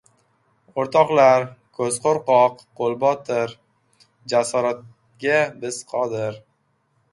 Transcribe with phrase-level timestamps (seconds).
[0.83, 1.45] O‘rtoqlar,
[1.79, 3.55] ko‘z qo‘rqoq, qo‘l botir,
[4.35, 6.45] jasoratga biz qodir!